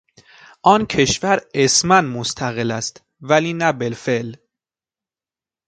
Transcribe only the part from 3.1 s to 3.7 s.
ولی